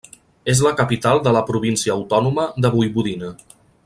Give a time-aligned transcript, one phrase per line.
[0.53, 3.31] És la capital de la província autònoma de Voivodina.